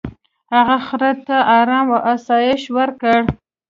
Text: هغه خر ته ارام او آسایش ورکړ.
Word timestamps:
هغه 0.55 0.77
خر 0.87 1.01
ته 1.25 1.37
ارام 1.59 1.87
او 1.95 1.99
آسایش 2.13 2.61
ورکړ. 2.77 3.19